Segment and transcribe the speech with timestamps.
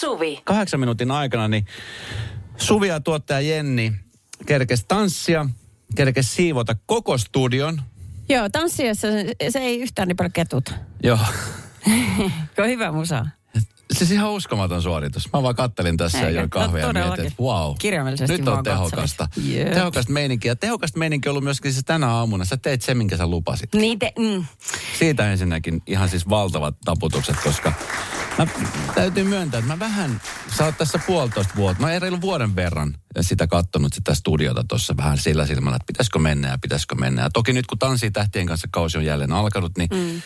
[0.00, 0.40] Suvi.
[0.44, 1.66] Kahdeksan minuutin aikana niin
[2.56, 3.92] Suvi ja tuottaja Jenni
[4.46, 5.46] kerkes tanssia,
[5.96, 7.82] kerkes siivota koko studion.
[8.28, 10.74] Joo, tanssiessa se, se ei yhtään niin paljon ketut.
[11.02, 11.18] Joo.
[12.58, 13.26] On hyvä musa.
[13.92, 15.32] Siis ihan uskomaton suoritus.
[15.32, 16.40] Mä vaan kattelin tässä ja Eikä?
[16.40, 17.74] join kahvia No, ja mietin, että wow.
[17.78, 19.28] Kirjaimellisesti Nyt on tehokasta.
[19.44, 19.72] Jep.
[19.72, 20.56] Tehokasta meininkiä.
[20.56, 22.44] Tehokasta meininkiä on ollut myöskin se tänä aamuna.
[22.44, 23.74] Sä teit sen, minkä sä lupasit.
[23.74, 24.44] Niin te, mm.
[24.98, 27.72] Siitä ensinnäkin ihan siis valtavat taputukset, koska
[28.38, 28.46] mä
[28.94, 30.20] täytyy myöntää, että mä vähän,
[30.56, 34.96] sä oot tässä puolitoista vuotta, mä en reilu vuoden verran sitä kattonut sitä studiota tuossa
[34.96, 37.22] vähän sillä silmällä, että pitäisikö mennä ja pitäisikö mennä.
[37.22, 40.22] Ja toki nyt kun Tanssii tähtien kanssa kausi on jälleen alkanut, niin mm.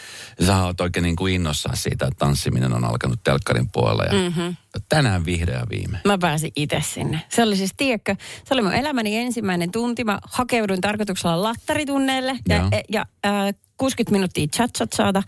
[0.47, 3.21] sä oot oikein niin kuin innossaan siitä, että tanssiminen on alkanut
[3.55, 4.05] telkkarin puolella.
[4.05, 4.57] Ja mm-hmm.
[4.89, 5.99] tänään vihdoin ja viime.
[6.05, 7.21] Mä pääsin itse sinne.
[7.29, 10.05] Se oli siis, tiedätkö, se oli mun elämäni ensimmäinen tunti.
[10.05, 12.69] Mä hakeuduin tarkoituksella lattaritunneille ja, Joo.
[12.89, 15.23] ja äh, 60 minuuttia chat chat saada.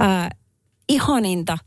[0.00, 0.28] Äh,
[0.88, 1.58] ihaninta,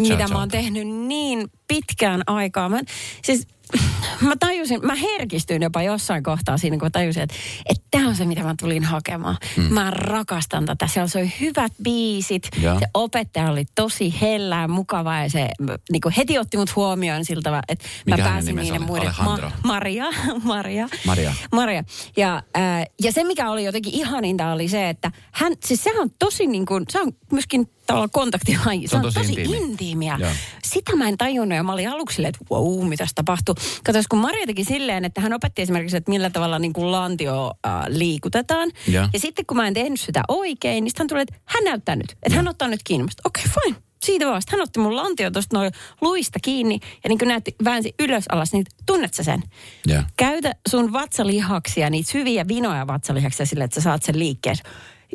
[0.00, 2.68] mitä mä oon tehnyt niin pitkään aikaa.
[2.68, 2.80] Mä,
[3.22, 3.46] siis
[4.28, 7.34] mä tajusin, mä herkistyin jopa jossain kohtaa siinä, kun mä tajusin, että,
[7.70, 9.36] että tämä on se, mitä mä tulin hakemaan.
[9.56, 9.62] Mm.
[9.62, 10.86] Mä rakastan tätä.
[10.86, 12.48] Siellä soi hyvät biisit.
[12.62, 12.78] Joo.
[12.78, 15.48] Se opettaja oli tosi hellää, mukava ja se
[15.90, 18.78] niin kuin heti otti mut huomioon siltä, että mä Mikä pääsin oli?
[18.78, 19.14] muiden...
[19.18, 19.50] Alejandro?
[19.64, 20.04] Maria,
[20.44, 20.88] Maria.
[21.06, 21.34] Maria.
[21.52, 21.84] Maria.
[22.16, 26.10] Ja, äh, ja se, mikä oli jotenkin ihaninta, oli se, että hän, siis sehän on
[26.18, 28.88] tosi niin kuin, se on myöskin tavallaan kontaktilaji.
[28.88, 29.56] Se on tosi, intiimi.
[29.56, 30.16] intiimiä.
[30.20, 30.30] Joo.
[30.64, 33.54] Sitä mä en tajunnut ja mä olin aluksi silleen, että wow, mitä tapahtuu.
[33.54, 37.52] Katsotaan, kun Maria teki silleen, että hän opetti esimerkiksi, että millä tavalla niin kuin lantio
[37.66, 38.70] äh, liikutetaan.
[38.88, 39.08] Joo.
[39.12, 41.96] Ja sitten kun mä en tehnyt sitä oikein, niin sitten hän tuli, että hän näyttää
[41.96, 42.16] nyt.
[42.22, 43.06] Että hän ottaa nyt kiinni.
[43.24, 43.84] Okei, okay, fine.
[44.04, 44.42] Siitä vaan.
[44.42, 48.24] Sitten hän otti mun lantio tuosta noin luista kiinni ja niin kuin näytti, väänsi ylös
[48.28, 49.42] alas, niin tunnet sä sen?
[49.86, 50.02] Joo.
[50.16, 54.56] Käytä sun vatsalihaksia, niitä syviä vinoja vatsalihaksia sille, että sä saat sen liikkeen.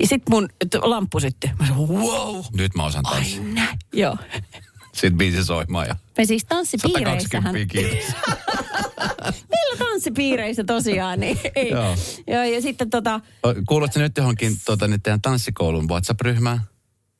[0.01, 0.49] Ja sit mun
[0.81, 1.51] lamppu syttyi.
[1.59, 2.43] Mä sanoin, wow.
[2.53, 3.41] Nyt mä osaan Ai tanssia.
[3.93, 4.17] Joo.
[4.93, 7.53] Sitten biisi soimaan ja Me siis tanssipiireissähän...
[7.53, 8.15] 120 kiitos.
[9.51, 11.69] Meillä tanssipiireissä tosiaan, niin ei.
[11.69, 11.95] Joo.
[12.27, 13.19] Joo, ja sitten tota,
[13.67, 16.61] Kuulutko nyt johonkin tota, nyt teidän tanssikoulun WhatsApp-ryhmään?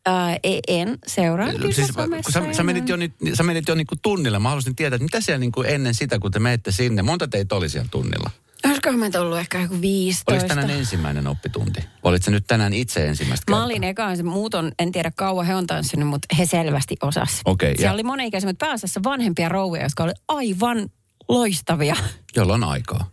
[0.06, 3.76] ää, e- en seuraa kyllä Siis, kun sä, sä menit jo, nyt, sä menit jo
[3.76, 4.40] niinku tunnille.
[4.40, 7.56] Mä haluaisin tietää, että mitä siellä niinku ennen sitä, kun te menette sinne, monta teitä
[7.56, 8.32] oli siellä tunnilla?
[8.66, 10.32] Olisikohan meitä ollut ehkä joku 15.
[10.34, 11.80] Oliko tänään ensimmäinen oppitunti?
[12.04, 13.60] Olit se nyt tänään itse ensimmäistä kertaa?
[13.60, 16.96] Mä olin ekaan, se muut on, en tiedä kauan he on tanssinut, mutta he selvästi
[17.02, 17.42] osas.
[17.46, 20.90] Okei, Siellä ja- oli moneikäisiä, mutta pääasiassa vanhempia rouvia, jotka oli aivan
[21.30, 21.96] loistavia.
[22.36, 23.10] Jolla on aikaa.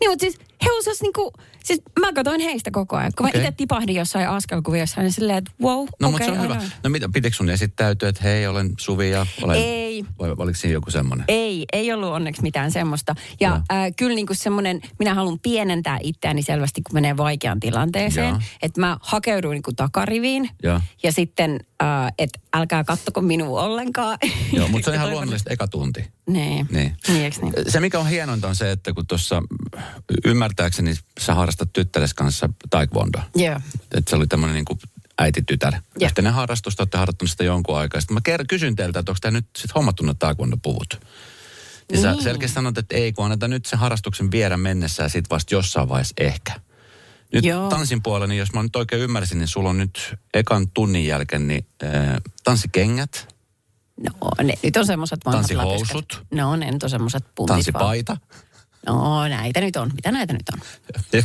[0.00, 1.32] Niin, mutta siis he osas niinku,
[1.64, 3.12] siis mä katsoin heistä koko ajan.
[3.18, 3.40] Kun Okei.
[3.40, 6.62] mä itse tipahdin jossain askelkuviossa, niin silleen, että wow, No okei, mutta se on hyvä.
[6.84, 9.56] No mitä, pitikö sun esittäytyä, että hei, olen Suvi ja olen...
[9.56, 10.04] Ei.
[10.18, 11.24] Vai oliko siinä joku semmoinen?
[11.28, 13.14] Ei, ei ollut onneksi mitään semmoista.
[13.40, 13.56] Ja Joo.
[13.56, 18.36] äh, kyllä niin kuin semmoinen, minä haluan pienentää itseäni selvästi, kun menee vaikeaan tilanteeseen.
[18.62, 20.50] Että mä hakeuduin niin kuin takariviin.
[20.62, 20.80] Joo.
[21.02, 24.18] Ja sitten, äh, että älkää kattoko minua ollenkaan.
[24.52, 26.04] Joo, mutta se on Ja ihan luonnollista eka tunti.
[26.26, 26.68] Niin.
[26.70, 26.96] Niin.
[27.08, 27.52] Niin, niin?
[27.68, 29.42] Se, mikä on hienointa, on se, että kun tuossa
[30.52, 33.22] ymmärtääkseni sä harrastat tyttäres kanssa taekwondoa.
[33.36, 33.60] Joo.
[33.94, 34.78] Että se oli tämmöinen niin
[35.18, 35.72] äiti-tytär.
[35.74, 35.82] Joo.
[36.06, 38.00] Yhteinen harrastus, te olette harjoittanut sitä jonkun aikaa.
[38.00, 41.00] Sitten mä ker- kysyn teiltä, että onko tämä nyt sit hommattu ne taekwondo-puvut?
[41.92, 42.22] Ja sä Niin.
[42.22, 45.88] selkeästi sanot, että ei, kun annetaan nyt sen harrastuksen viedä mennessä ja sit vasta jossain
[45.88, 46.60] vaiheessa ehkä.
[47.32, 47.68] Nyt Joo.
[47.68, 51.48] tanssin puolella, niin jos mä nyt oikein ymmärsin, niin sulla on nyt ekan tunnin jälkeen
[51.48, 51.90] niin, äh,
[52.44, 53.32] tanssikengät,
[54.00, 54.12] No,
[54.42, 56.22] ne nyt on semmoiset vanhat Tanssihousut.
[56.34, 57.96] No, ne nyt on semmoiset puntit vaan.
[58.86, 59.90] No, näitä nyt on.
[59.94, 60.60] Mitä näitä nyt on?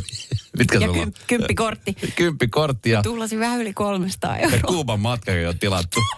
[0.57, 1.93] Mitkä Ja kym- kymppikortti.
[2.15, 4.59] Kymppikortti ja, Tullasi vähän yli 300 ja euroa.
[4.67, 5.99] Kuuban matkakin on tilattu.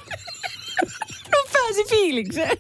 [1.32, 2.58] No pääsi fiilikseen.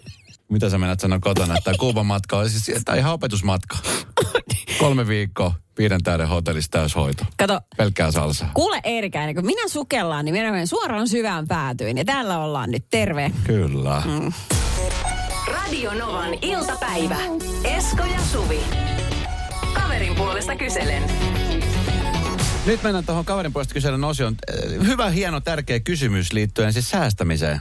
[0.50, 3.78] Mitä sä menet sanoa kotona, että Kuuban matka on siis tämä ihan opetusmatka.
[4.79, 7.25] Kolme viikkoa, viiden täyden hotellissa täyshoito.
[7.38, 8.51] Kato, Pelkkää salsaa.
[8.53, 11.97] kuule Eerikäinen, kun minä sukellaan, niin minä menen suoraan syvään päätyyn.
[11.97, 12.85] Ja täällä ollaan nyt.
[12.89, 13.31] Terve.
[13.44, 14.03] Kyllä.
[14.06, 14.34] Mm.
[15.51, 17.17] Radio Novan iltapäivä.
[17.63, 18.59] Esko ja Suvi.
[19.73, 21.03] Kaverin puolesta kyselen.
[22.65, 24.35] Nyt mennään tuohon kaverin puolesta kyselyn osioon.
[24.47, 27.59] Eh, Hyvä, hieno, tärkeä kysymys liittyen siis säästämiseen.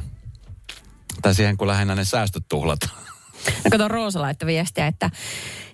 [1.22, 3.02] Tai siihen, kun lähinnä ne säästöt tuhlataan.
[3.46, 5.10] No kato, Roosa laittoi viestiä, että,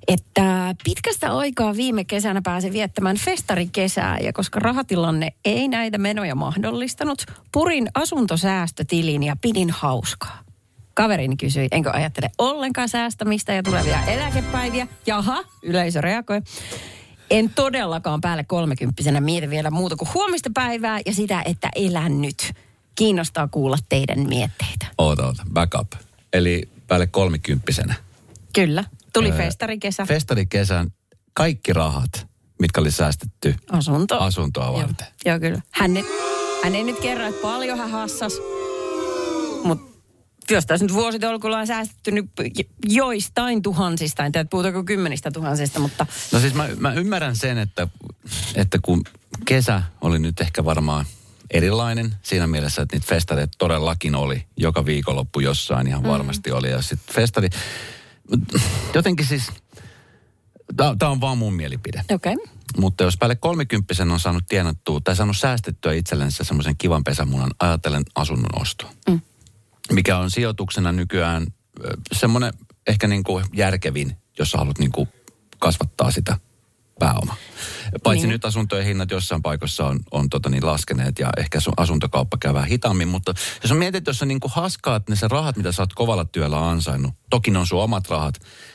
[0.08, 7.22] että pitkästä aikaa viime kesänä pääsin viettämään festarikesää ja koska rahatilanne ei näitä menoja mahdollistanut,
[7.52, 10.43] purin asuntosäästötilin ja pidin hauskaa.
[10.94, 14.86] Kaverini kysyi, enkö ajattele ollenkaan säästämistä ja tulevia eläkepäiviä.
[15.06, 16.42] Jaha, yleisö reagoi.
[17.30, 22.52] En todellakaan päälle kolmekymppisenä mieti vielä muuta kuin huomista päivää ja sitä, että elän nyt.
[22.94, 24.86] Kiinnostaa kuulla teidän mietteitä.
[24.98, 25.92] Oota, oota, backup.
[26.32, 27.94] Eli päälle kolmikymppisenä.
[28.52, 30.06] Kyllä, tuli Öö, festarikesä.
[30.06, 30.90] Festarikesän
[31.32, 32.26] kaikki rahat,
[32.60, 34.18] mitkä oli säästetty Asunto.
[34.18, 35.06] asuntoa Joo, varten.
[35.24, 35.60] joo kyllä.
[35.70, 36.04] Hän, ei-
[36.64, 38.32] hän ei nyt kerro, että paljon hän hassas,
[40.50, 42.30] jos tässä nyt vuositolkulla on säästetty nyt
[42.88, 46.06] joistain tuhansista, en tiedä puhutaanko kymmenistä tuhansista, mutta...
[46.32, 47.88] No siis mä, mä ymmärrän sen, että,
[48.54, 49.04] että kun
[49.44, 51.06] kesä oli nyt ehkä varmaan
[51.50, 54.46] erilainen siinä mielessä, että niitä festareita todellakin oli.
[54.56, 56.56] Joka viikonloppu jossain ihan varmasti mm.
[56.56, 56.70] oli.
[56.70, 57.48] Ja sitten festari,
[58.94, 59.52] jotenkin siis,
[60.76, 62.04] tämä on vaan mun mielipide.
[62.10, 62.34] Okei.
[62.34, 62.46] Okay.
[62.78, 68.02] Mutta jos päälle kolmikymppisen on saanut tienattua tai saanut säästettyä itsellensä semmoisen kivan pesämunan, ajatellen
[68.14, 68.90] asunnon ostoa.
[69.08, 69.20] Mm.
[69.92, 71.46] Mikä on sijoituksena nykyään
[72.12, 72.52] semmoinen
[72.86, 75.08] ehkä niin kuin järkevin, jos sä haluat niin kuin
[75.58, 76.38] kasvattaa sitä
[76.98, 77.36] pääoma.
[78.02, 78.32] Paitsi niin.
[78.32, 82.54] nyt asuntojen hinnat jossain paikoissa on, on tota niin laskeneet ja ehkä sun asuntokauppa käy
[82.54, 85.72] vähän hitaammin, mutta jos on mietit, jos sä niin kuin haskaat ne se rahat, mitä
[85.72, 88.34] sä oot kovalla työllä ansainnut, toki ne on sun omat rahat,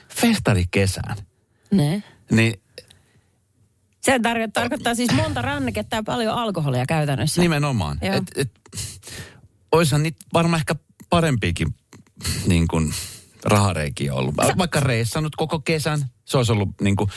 [0.09, 1.17] festari kesään.
[1.71, 2.03] Ne.
[2.31, 2.61] Niin
[4.01, 7.41] se tarko- tarkoittaa siis monta ranneketta ja paljon alkoholia käytännössä.
[7.41, 7.97] Nimenomaan.
[8.01, 8.51] Et, et,
[9.71, 10.75] oishan niitä varmaan ehkä
[11.09, 11.75] parempiakin
[12.47, 12.93] niin kuin,
[13.43, 14.35] rahareikiä ollut.
[14.47, 14.57] Sä...
[14.57, 17.09] Vaikka reissannut koko kesän, se olisi ollut niin kuin,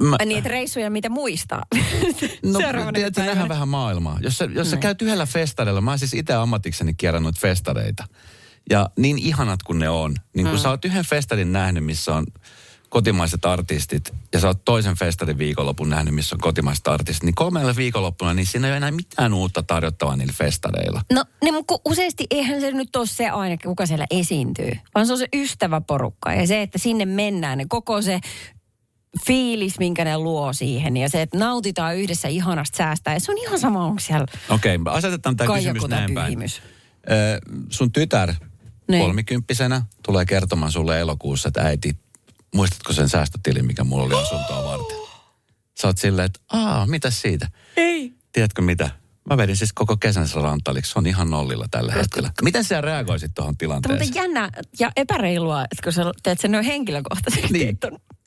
[0.00, 0.16] Mä...
[0.24, 1.62] Niitä reissuja, mitä muistaa.
[2.42, 2.58] no,
[2.94, 4.18] tiedätkö, nähdään vähän maailmaa.
[4.20, 8.04] Jos sä, jos sä käyt yhdellä festareilla, mä oon siis itse ammatikseni kierrannut festareita.
[8.70, 10.62] Ja niin ihanat kuin ne on, niin kun hmm.
[10.62, 12.26] sä oot yhden festarin nähnyt, missä on
[12.88, 17.76] kotimaiset artistit, ja sä oot toisen festarin viikonlopun nähnyt, missä on kotimaiset artistit, niin kolmella
[17.76, 21.02] viikonloppuna, niin siinä ei ole enää mitään uutta tarjottavaa niillä festareilla.
[21.12, 25.12] No, niin, mutta useasti eihän se nyt ole se aina, kuka siellä esiintyy, vaan se
[25.12, 28.20] on se ystäväporukka ja se, että sinne mennään, niin koko se
[29.26, 33.14] fiilis, minkä ne luo siihen ja se, että nautitaan yhdessä ihanasta säästää.
[33.14, 36.42] Ja se on ihan sama, onko siellä Okei, okay, asetetaan tämä kysymys näin päin.
[36.42, 36.50] Ö,
[37.70, 38.34] sun tytär
[38.88, 39.02] niin.
[39.02, 41.96] kolmikymppisenä tulee kertomaan sulle elokuussa, että äiti,
[42.54, 44.96] muistatko sen säästötilin, mikä mulla oli asuntoa varten?
[45.80, 47.48] Sä oot silleen, että aa, mitä siitä?
[47.76, 48.12] Ei.
[48.32, 48.90] Tiedätkö mitä?
[49.30, 50.92] Mä vedin siis koko kesän rantaliksi.
[50.92, 52.30] Se on ihan nollilla tällä hetkellä.
[52.42, 54.06] Miten sä reagoisit tuohon tilanteeseen?
[54.06, 54.50] Mutta jännä
[54.80, 57.52] ja epäreilua, että kun sä teet sen noin henkilökohtaisesti.
[57.52, 57.78] Niin.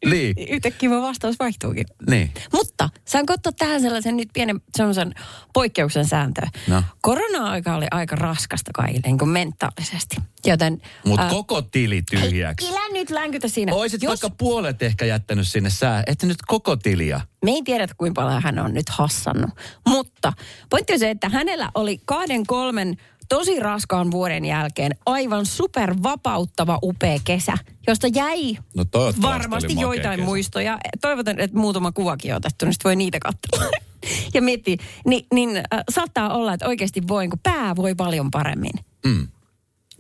[0.06, 0.36] Niin.
[0.50, 1.86] Yhtäkkiä vastaus vaihtuukin.
[2.10, 2.31] Niin.
[2.54, 5.13] Mutta saan ottaa tähän sellaisen nyt pienen semmoisen
[5.54, 6.50] poikkeuksen sääntöä.
[6.68, 6.84] No.
[7.01, 10.16] Korona-aika oli aika raskasta kaikille niin kuin mentaalisesti.
[10.46, 10.81] Joten...
[11.06, 12.68] Mutta äh, koko tili tyhjäksi.
[12.68, 13.74] Ei, nyt länkytä siinä.
[13.74, 14.10] Oisit Jos...
[14.10, 16.04] vaikka puolet ehkä jättänyt sinne sää.
[16.07, 17.22] Että nyt koko tiliä.
[17.45, 19.50] Me ei tiedä, kuinka paljon hän on nyt hassannut.
[19.88, 20.34] Mutta
[20.69, 22.98] pointti on se, että hänellä oli kahden, kolmen
[23.30, 27.54] tosi raskaan vuoden jälkeen aivan super vapauttava upea kesä,
[27.88, 28.86] josta jäi no
[29.22, 30.26] varmasti joitain kesä.
[30.26, 30.78] muistoja.
[31.02, 33.72] Toivotan, että muutama kuvakin on otettu, niin voi niitä katsoa.
[34.34, 38.74] ja miettii, niin, niin äh, saattaa olla, että oikeasti voi, kun pää voi paljon paremmin.
[39.06, 39.28] Mm.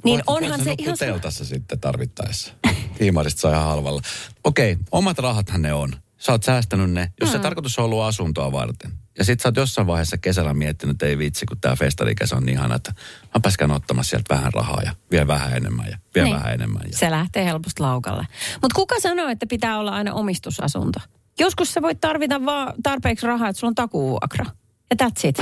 [0.03, 0.97] Niin Voit, onhan se ihan...
[0.97, 2.53] teltassa sitten tarvittaessa.
[2.97, 4.01] Tiimarista saa ihan halvalla.
[4.43, 5.93] Okei, okay, omat rahathan ne on.
[6.19, 7.33] Sä oot säästänyt ne, jos mm.
[7.33, 8.91] se tarkoitus on ollut asuntoa varten.
[9.17, 12.43] Ja sit sä oot jossain vaiheessa kesällä miettinyt, että ei vitsi, kun tää festarikesä on
[12.43, 12.93] niin ihana, että
[13.35, 16.35] mä pääskään ottamassa sieltä vähän rahaa ja vielä vähän enemmän ja vielä niin.
[16.35, 16.81] vähän enemmän.
[16.91, 16.97] Ja...
[16.97, 18.27] Se lähtee helposti laukalle.
[18.61, 20.99] Mutta kuka sanoo, että pitää olla aina omistusasunto?
[21.39, 24.45] Joskus sä voit tarvita vaan tarpeeksi rahaa, että sulla on takuvuokra.
[24.89, 25.37] Ja that's it.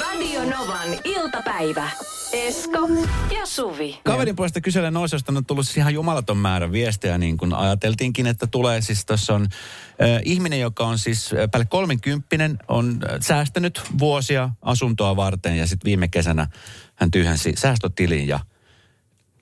[0.00, 1.90] Radio Novan iltapäivä.
[2.32, 2.88] Esko
[3.34, 4.00] ja Suvi.
[4.04, 8.46] Kaverin puolesta kyselen noisesta on tullut siis ihan jumalaton määrä viestejä, niin kuin ajateltiinkin, että
[8.46, 8.80] tulee.
[8.80, 14.50] Siis tässä on äh, ihminen, joka on siis äh, päälle kolminkymppinen, on äh, säästänyt vuosia
[14.62, 16.46] asuntoa varten ja sitten viime kesänä
[16.94, 18.40] hän tyhjensi säästötilin ja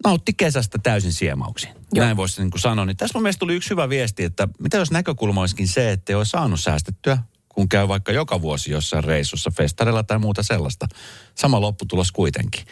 [0.04, 1.74] nautti kesästä täysin siemauksiin.
[1.92, 2.04] Joo.
[2.04, 2.84] Näin voisi niin kuin sanoa.
[2.84, 6.12] Niin tässä mun mielestä tuli yksi hyvä viesti, että mitä jos näkökulma olisikin se, että
[6.12, 7.18] ei ole saanut säästettyä
[7.56, 10.86] kun käy vaikka joka vuosi jossain reissussa, festarella tai muuta sellaista.
[11.34, 12.66] Sama lopputulos kuitenkin.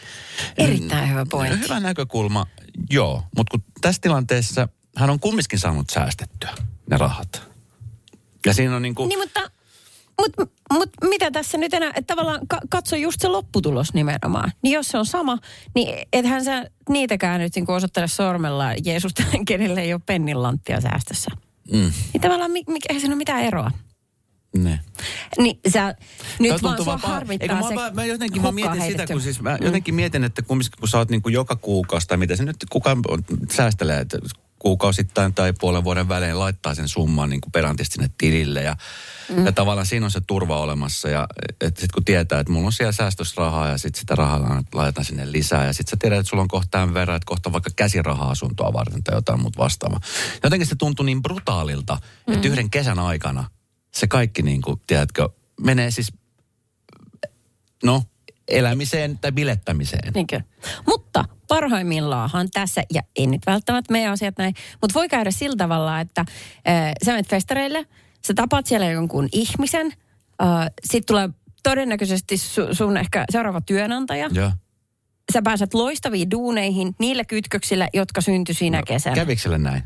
[0.59, 1.65] Erittäin hyvä pointti.
[1.65, 2.47] Hyvä näkökulma,
[2.91, 3.23] joo.
[3.37, 6.51] Mutta kun tässä tilanteessa hän on kumminkin saanut säästettyä
[6.91, 7.43] ne rahat.
[8.47, 9.09] Ja siinä on niin kuin...
[9.09, 9.51] Niin, mutta
[10.21, 14.53] mutta mut mitä tässä nyt enää, että tavallaan ka- katso just se lopputulos nimenomaan.
[14.63, 15.39] Niin jos se on sama,
[15.75, 21.31] niin ethän sä niitäkään nyt niin osoittele sormella Jeesusta, kenelle ei ole pennilanttia säästössä.
[21.73, 21.93] Mm.
[22.13, 23.71] Niin tavallaan mi- mi- eihän siinä ole mitään eroa.
[24.59, 24.81] Ne.
[25.39, 25.95] Niin sä,
[26.39, 29.03] nyt vaan sua harmittaa Eikö, se mä, mä, jotenkin mä mietin heitetty.
[29.03, 29.67] sitä, kun siis mä mm.
[29.67, 32.57] jotenkin mietin, että kun, kun sä oot niin kuin joka kuukausi tai mitä se nyt
[32.71, 33.03] kukaan
[33.51, 34.19] säästelee, että
[34.65, 38.77] kuukausittain tai puolen vuoden välein laittaa sen summan niin perantisti sinne tilille ja,
[39.29, 39.47] mm.
[39.47, 41.27] ja tavallaan siinä on se turva olemassa ja
[41.61, 45.33] että sit kun tietää, että mulla on siellä säästösrahaa ja sitten sitä rahaa laitetaan sinne
[45.33, 48.73] lisää ja sitten sä tiedät, että sulla on kohta tämän verran, että kohta vaikka käsiraha-asuntoa
[48.73, 50.01] varten tai jotain muuta vastaavaa.
[50.43, 52.35] Jotenkin se tuntui niin brutaalilta, mm.
[52.35, 53.51] että yhden kesän aikana
[53.95, 55.29] se kaikki niin kuin, tiedätkö,
[55.61, 56.13] menee siis,
[57.85, 58.03] no,
[58.49, 60.13] elämiseen tai bilettämiseen.
[60.13, 60.41] Niinkö?
[60.87, 66.01] Mutta parhaimmillaanhan tässä, ja ei nyt välttämättä meidän asiat näin, mutta voi käydä sillä tavalla,
[66.01, 67.87] että äh, sä menet festareille,
[68.27, 69.93] sä tapaat siellä jonkun ihmisen,
[70.43, 71.29] äh, sitten tulee
[71.63, 74.31] todennäköisesti su, sun ehkä seuraava työnantaja.
[74.33, 74.53] Ja.
[75.33, 79.17] sä pääset loistaviin duuneihin niillä kytköksillä, jotka syntyi siinä kesänä.
[79.17, 79.83] Kävikö näin?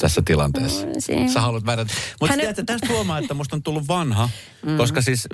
[0.00, 0.86] Tässä tilanteessa.
[0.98, 1.32] Siinä.
[1.32, 1.88] Sä haluat väärät.
[2.20, 4.28] Mutta Hän- tästä huomaa, että musta on tullut vanha,
[4.66, 4.76] mm.
[4.76, 5.28] koska siis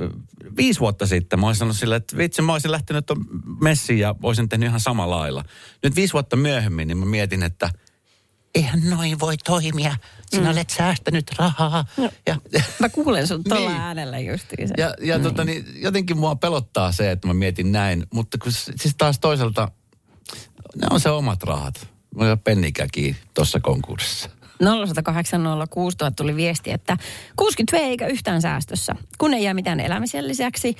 [0.56, 3.04] viisi vuotta sitten mä olisin sanonut silleen, että vitsi mä olisin lähtenyt
[3.60, 5.44] messiin ja olisin tehnyt ihan samalla lailla.
[5.82, 7.70] Nyt viisi vuotta myöhemmin, niin mä mietin, että
[8.54, 9.96] eihän noin voi toimia.
[10.30, 10.50] Sinä mm.
[10.52, 11.84] olet säästänyt rahaa.
[11.96, 12.10] No.
[12.26, 12.36] Ja,
[12.78, 13.80] Mä kuulen sun tuolla Niin.
[13.80, 14.74] äänellä justiinsa.
[14.78, 15.22] ja, ja niin.
[15.22, 18.06] Tota, niin, jotenkin mua pelottaa se, että mä mietin näin.
[18.14, 19.68] Mutta kun, siis taas toisaalta,
[20.76, 21.88] ne on se omat rahat.
[22.16, 24.30] Mä olin pennikäkin tuossa konkurssissa.
[24.62, 24.66] 0806000
[26.16, 26.96] tuli viesti, että
[27.36, 28.94] 60 V eikä yhtään säästössä.
[29.18, 30.76] Kun ei jää mitään elämisen lisäksi,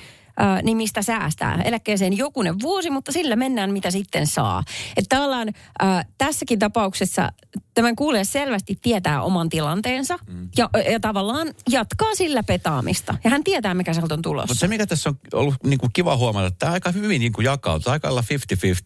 [0.63, 1.61] niin mistä säästää?
[1.63, 4.63] Eläkkeeseen jokunen vuosi, mutta sillä mennään mitä sitten saa.
[4.97, 7.31] Että tavallaan ää, tässäkin tapauksessa
[7.73, 10.49] tämän kuulee selvästi tietää oman tilanteensa mm.
[10.57, 13.17] ja, ja tavallaan jatkaa sillä petaamista.
[13.23, 14.47] Ja hän tietää, mikä sieltä on tulossa.
[14.47, 17.33] Mutta se, mikä tässä on ollut niin kuin kiva huomata, että tämä aika hyvin niin
[17.33, 18.23] kuin jakautuu, aika lailla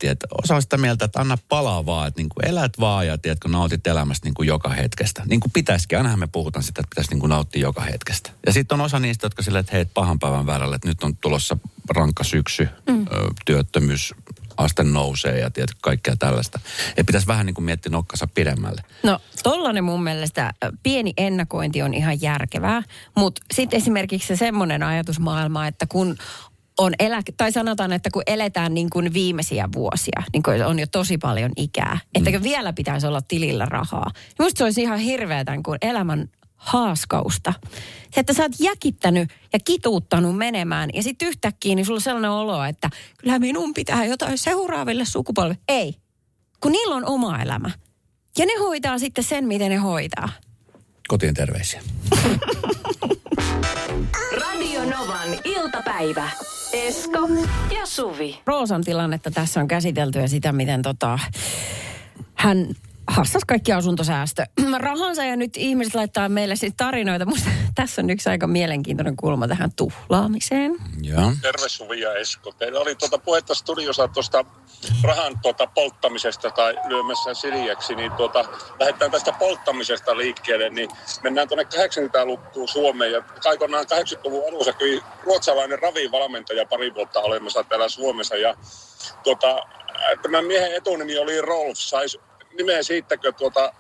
[0.08, 3.08] 50-50, että osa on sitä mieltä, että anna palaa vaan, että niin kuin elät vaan
[3.08, 5.24] ja tiedätkö, nautit elämästä niin kuin joka hetkestä.
[5.26, 8.32] Niin kuin pitäisikin, ainahan me puhutaan sitä, että pitäisi niin kuin nauttia joka hetkestä.
[8.46, 11.18] Ja sitten on osa niistä, jotka silleen, että hei, pahan päivän väärällä, että nyt on
[11.18, 11.39] tulossa
[11.90, 13.06] rankka syksy, mm.
[13.46, 14.14] työttömyys,
[14.58, 16.60] aste nousee ja tiedätkö, kaikkea tällaista.
[16.90, 18.82] Että pitäisi vähän niin kuin miettiä nokkansa pidemmälle.
[19.04, 20.54] No tollainen mun mielestä
[20.84, 22.84] pieni ennakointi on ihan järkevää,
[23.16, 26.18] mutta sitten esimerkiksi se semmoinen ajatusmaailma, että kun
[26.78, 30.88] on eläke, tai sanotaan, että kun eletään niin kuin viimeisiä vuosia, niin kuin on jo
[30.88, 34.12] tosi paljon ikää, että vielä pitäisi olla tilillä rahaa.
[34.40, 37.54] Musta se olisi ihan hirveätä kuin elämän haaskausta.
[38.14, 42.32] Se, että sä oot jäkittänyt ja kituuttanut menemään ja sitten yhtäkkiä niin sulla on sellainen
[42.32, 45.58] olo, että kyllä minun pitää jotain seuraaville sukupolville.
[45.68, 45.96] Ei,
[46.60, 47.72] kun niillä on oma elämä.
[48.38, 50.30] Ja ne hoitaa sitten sen, miten ne hoitaa.
[51.08, 51.82] Kotiin terveisiä.
[54.42, 56.30] Radio Novan iltapäivä.
[56.74, 57.30] Esko
[57.80, 58.42] ja Suvi.
[58.46, 61.20] Roosan tilannetta tässä on käsitelty ja sitä, miten tota,
[62.34, 62.76] hän
[63.10, 64.46] hassasi kaikki asuntosäästö.
[64.78, 67.26] Rahansa ja nyt ihmiset laittaa meille siis tarinoita.
[67.26, 70.76] Musta tässä on yksi aika mielenkiintoinen kulma tähän tuhlaamiseen.
[71.02, 71.32] Joo.
[71.42, 72.52] Terve Suvi ja Esko.
[72.52, 74.46] Teillä oli tuota puhetta studiossa tuosta
[75.04, 78.46] rahan tuota polttamisesta tai lyömässä siljäksi, niin tuota,
[78.80, 80.90] lähdetään tästä polttamisesta liikkeelle, niin
[81.24, 87.90] mennään tuonne 80-lukuun Suomeen ja aikanaan 80-luvun alussa kyllä ruotsalainen ravivalmentaja pari vuotta olemassa täällä
[87.90, 88.56] Suomessa ja
[89.24, 89.60] tuota,
[90.22, 92.18] tämän miehen etunimi oli Rolf, sais
[92.58, 93.74] nimeä siitäkö tuota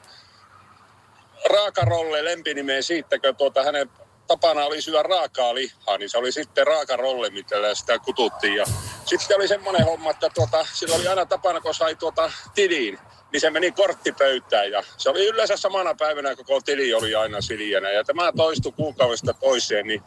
[1.50, 3.90] raakarolle lempinimeen siitäkö tuota hänen
[4.28, 8.56] tapana oli syödä raakaa lihaa, niin se oli sitten raakarolle, mitä sitä kututtiin.
[8.56, 8.66] Ja
[9.06, 13.00] sitten oli semmoinen homma, että tuota, sillä oli aina tapana, kun sai tuota tiliin,
[13.32, 17.92] niin se meni korttipöytään ja se oli yleensä samana päivänä koko tili oli aina siljänä.
[17.92, 20.04] Ja tämä toistui kuukaudesta toiseen, niin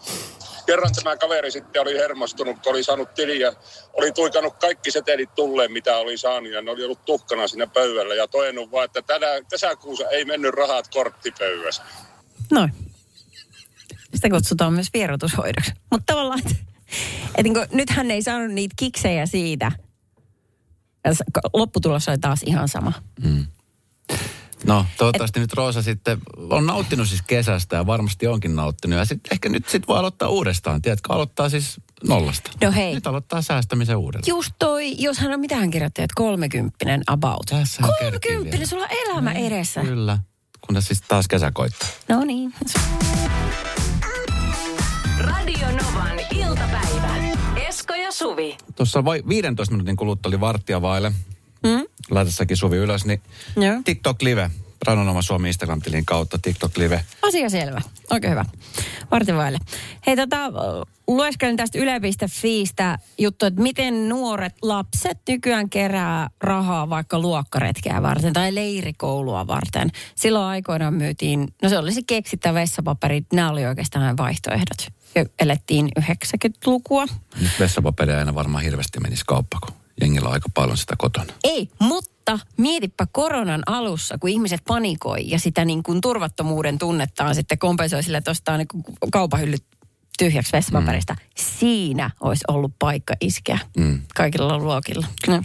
[0.66, 3.52] kerran tämä kaveri sitten oli hermostunut, kun oli saanut tiliä,
[3.92, 8.14] oli tuikannut kaikki setelit tulleen, mitä oli saanut, ja ne oli ollut tuhkana siinä pöydällä,
[8.14, 11.82] ja toennut vaan, että tänä, tässä kuussa ei mennyt rahat korttipöydässä.
[12.50, 12.72] Noin.
[14.14, 15.72] Sitä kutsutaan myös vierotushoidoksi.
[15.90, 16.54] Mutta tavallaan, että,
[17.26, 19.72] että niin kuin, nyt hän ei saanut niitä kiksejä siitä.
[21.54, 22.92] Lopputulos oli taas ihan sama.
[24.66, 26.18] No, toivottavasti nyt Roosa sitten
[26.50, 28.98] on nauttinut siis kesästä ja varmasti onkin nauttinut.
[28.98, 30.82] Ja sitten ehkä nyt sitten voi aloittaa uudestaan.
[30.82, 32.50] Tiedätkö, aloittaa siis nollasta.
[32.62, 32.94] No hei.
[32.94, 34.28] Nyt aloittaa säästämisen uudelleen.
[34.28, 37.46] Just toi, jos hän on mitään kirjoittanut, että kolmekymppinen about.
[37.50, 39.80] Tässä Kolmekymppinen, sulla on elämä edessä.
[39.80, 40.18] Kyllä.
[40.66, 41.88] Kunnes siis taas kesä koittaa.
[42.08, 42.54] No niin.
[45.18, 47.16] Radio Novan iltapäivä.
[47.68, 48.56] Esko ja Suvi.
[48.76, 51.12] Tuossa vai 15 minuutin kuluttua oli varttia vaille.
[51.62, 51.86] Mm?
[52.10, 53.22] Laitassakin Suvi ylös, niin
[53.56, 53.80] Joo.
[53.84, 54.50] TikTok Live.
[54.86, 57.04] Radionoma Suomi Instagram-tilin kautta TikTok Live.
[57.22, 57.80] Asia selvä.
[58.10, 58.44] Oikein hyvä.
[59.10, 59.58] Vartivaille.
[60.06, 60.52] Hei tota,
[61.08, 68.54] lueskelin tästä yle.fiistä juttu, että miten nuoret lapset nykyään kerää rahaa vaikka luokkaretkeä varten tai
[68.54, 69.90] leirikoulua varten.
[70.14, 74.86] Silloin aikoinaan myytiin, no se oli se keksittä vessapaperi, nämä oli oikeastaan vaihtoehdot.
[75.14, 77.06] Ja elettiin 90-lukua.
[77.40, 81.32] Nyt vessapaperia ei enää varmaan hirveästi menisi kauppa, kun jengillä on aika paljon sitä kotona.
[81.44, 87.58] Ei, mutta mietipä koronan alussa, kun ihmiset panikoi ja sitä niin kuin turvattomuuden tunnettaan sitten
[87.58, 88.68] kompensoi sille, että ostaa niin
[89.12, 89.64] kaupahyllyt
[90.18, 91.12] tyhjäksi vessapaperista.
[91.14, 91.18] Mm.
[91.36, 94.00] Siinä olisi ollut paikka iskeä Mm.
[94.14, 95.06] kaikilla luokilla.
[95.28, 95.42] No,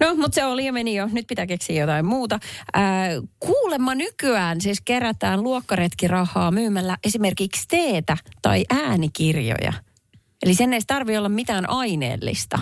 [0.00, 1.08] no mutta se oli ja meni jo.
[1.12, 2.38] Nyt pitää keksiä jotain muuta.
[2.74, 3.08] Ää,
[3.40, 9.72] kuulemma nykyään siis kerätään luokkaretkirahaa myymällä esimerkiksi teetä tai äänikirjoja.
[10.42, 12.58] Eli sen ei tarvitse olla mitään aineellista.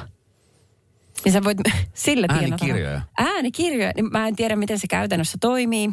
[1.24, 1.58] Ja sä voit
[1.94, 2.64] sillä tienata.
[2.64, 3.00] Äänikirjoja?
[3.18, 3.92] Äänikirjoja.
[3.96, 5.90] Niin mä en tiedä, miten se käytännössä toimii.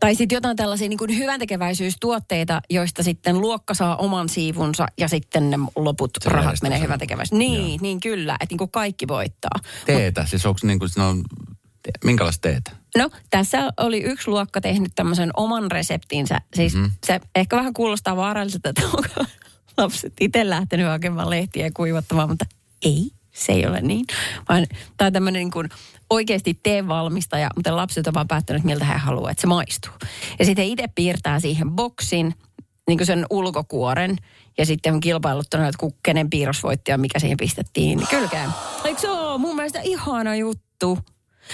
[0.00, 5.50] Tai sitten jotain tällaisia niin kuin hyväntekeväisyystuotteita, joista sitten luokka saa oman siivunsa ja sitten
[5.50, 7.50] ne loput Se rahat menee hyväntekeväisyyteen.
[7.50, 9.60] Niin, niin kyllä, että niin kuin kaikki voittaa.
[9.86, 10.90] Teetä, siis onko niin kuin,
[11.82, 12.70] te, minkälaista teetä?
[12.98, 16.40] No, tässä oli yksi luokka tehnyt tämmöisen oman reseptinsä.
[16.54, 16.90] Siis mm-hmm.
[17.06, 19.24] se ehkä vähän kuulostaa vaaralliselta, että onko
[19.76, 22.44] lapset itse lähtenyt hakemaan lehtiä ja kuivattamaan, mutta
[22.82, 24.04] ei, se ei ole niin.
[24.48, 25.68] Vaan tämä on tämmöinen niin kuin
[26.10, 29.92] oikeasti teen valmistaja, mutta lapset on vaan päättänyt, miltä he haluaa, että se maistuu.
[30.38, 32.34] Ja sitten he itse piirtää siihen boksin,
[32.88, 34.16] niin kuin sen ulkokuoren,
[34.58, 38.50] ja sitten on kilpailuttanut, että kenen piirros voitti ja mikä siihen pistettiin niin kylkeen.
[38.84, 40.98] Eikö se ole mun mielestä ihana juttu?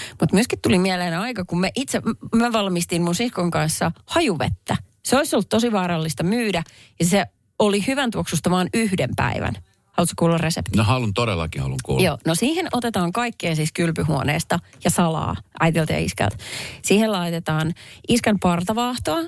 [0.09, 2.01] Mutta myöskin tuli mieleen aika, kun me itse,
[2.35, 4.77] mä valmistin mun siskon kanssa hajuvettä.
[5.05, 6.63] Se olisi ollut tosi vaarallista myydä
[6.99, 7.25] ja se
[7.59, 9.53] oli hyvän tuoksusta vaan yhden päivän.
[9.99, 10.77] Haluatko kuulla resepti?
[10.77, 12.03] No haluan todellakin, haluan kuulla.
[12.03, 16.37] Joo, no siihen otetaan kaikkea siis kylpyhuoneesta ja salaa äitiltä ja iskältä.
[16.81, 17.73] Siihen laitetaan
[18.07, 19.19] iskän partavaahtoa,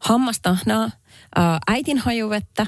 [0.00, 0.90] hammastahnaa,
[1.68, 2.66] äitin hajuvettä.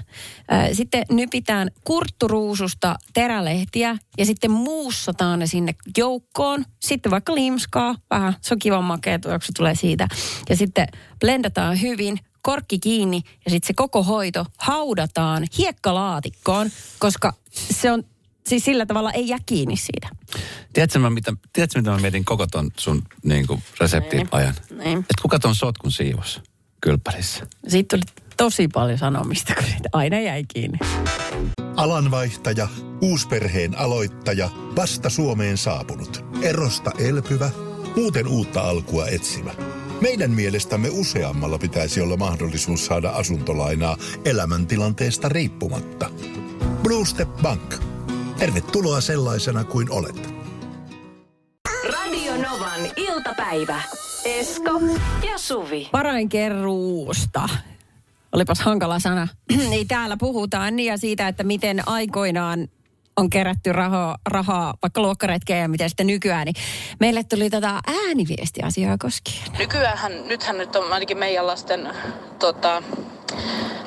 [0.72, 6.64] Sitten nypitään kurtturuususta terälehtiä ja sitten muussataan ne sinne joukkoon.
[6.80, 10.08] Sitten vaikka limskaa, vähän, se on kivan makea tuoksu tulee siitä.
[10.48, 10.88] Ja sitten
[11.20, 18.04] blendataan hyvin, korkki kiinni ja sitten se koko hoito haudataan hiekkalaatikkoon, koska se on,
[18.46, 20.08] siis sillä tavalla ei jää kiinni siitä.
[20.72, 24.54] Tiedätkö, mä, mitä, tiedätkö, mitä mä mietin koko ton sun niin kuin, reseptin ajan?
[24.70, 24.98] Niin.
[24.98, 26.40] Että kuka ton sotkun siivos
[26.80, 27.46] kylppärissä?
[27.68, 30.78] Siitä tuli tosi paljon sanomista, kun siitä aina jäi kiinni.
[31.76, 32.68] Alanvaihtaja,
[33.02, 37.50] uusperheen aloittaja, vasta Suomeen saapunut, erosta elpyvä,
[37.96, 39.77] muuten uutta alkua etsimä.
[40.00, 46.10] Meidän mielestämme useammalla pitäisi olla mahdollisuus saada asuntolainaa elämäntilanteesta riippumatta.
[46.82, 47.74] Blue Step Bank.
[48.38, 50.34] Tervetuloa sellaisena kuin olet.
[51.92, 53.82] Radio Novan iltapäivä.
[54.24, 54.80] Esko
[55.30, 55.88] ja Suvi.
[55.92, 57.48] Varainkeruusta.
[58.32, 59.28] Olipas hankala sana.
[59.72, 62.68] Ei täällä puhutaan niin ja siitä, että miten aikoinaan
[63.18, 66.44] on kerätty rahaa, rahaa vaikka luokkaretkeen ja miten sitten nykyään.
[66.44, 66.54] Niin
[67.00, 69.58] meille tuli tätä ääniviestiasiaa koskien.
[69.58, 71.88] Nykyäänhän, nythän nyt on ainakin meidän lasten
[72.38, 72.82] tota,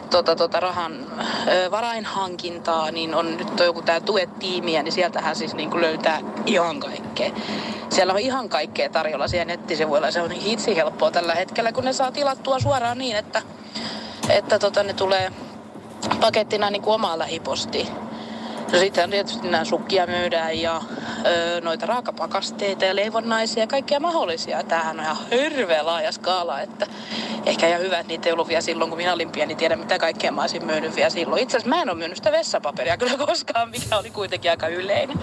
[0.09, 0.93] tota, tota, rahan
[1.47, 6.79] ö, varainhankintaa, niin on nyt on joku tämä tuet-tiimiä, niin sieltähän siis niin löytää ihan
[6.79, 7.31] kaikkea.
[7.89, 10.11] Siellä on ihan kaikkea tarjolla siellä nettisivuilla.
[10.11, 13.41] Se on hitsi helppoa tällä hetkellä, kun ne saa tilattua suoraan niin, että,
[14.29, 15.31] että tota, ne tulee
[16.21, 17.87] pakettina niin kuin omaan lähipostiin.
[18.71, 20.81] No sitten tietysti nämä sukkia myydään ja
[21.25, 24.63] ö, noita raakapakasteita ja leivonnaisia ja kaikkia mahdollisia.
[24.63, 26.87] Tämähän on ihan hirveä laaja skaala, että
[27.45, 29.99] ehkä ihan hyvä, että niitä ei ollut vielä silloin, kun minä olin pieni, tiedä mitä
[29.99, 31.43] kaikkea mä olisin myynyt vielä silloin.
[31.43, 35.19] Itse asiassa mä en ole myynyt sitä vessapaperia kyllä koskaan, mikä oli kuitenkin aika yleinen.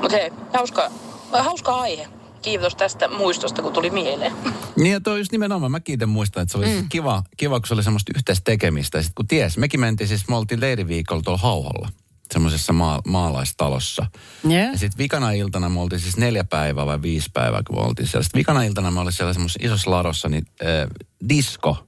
[0.00, 0.90] Mutta hei, hauska,
[1.32, 2.08] hauska aihe.
[2.42, 4.32] Kiitos tästä muistosta, kun tuli mieleen.
[4.76, 6.88] Niin ja toi just nimenomaan, mä kiitän muistaa, että se oli mm.
[6.88, 8.98] kiva, kiva, kun se oli semmoista yhteistä tekemistä.
[8.98, 11.88] Ja sit kun ties, mekin mentiin siis, me oltiin leiriviikolla tuolla Hauholla,
[12.32, 14.06] semmoisessa maa, maalaistalossa.
[14.50, 14.72] Yeah.
[14.72, 18.08] Ja sitten vikana iltana me oltiin siis neljä päivää vai viisi päivää, kun me oltiin
[18.08, 18.22] siellä.
[18.22, 20.88] Sitten vikana iltana me olin siellä semmoisessa isossa ladossa, niin äh,
[21.28, 21.86] disco.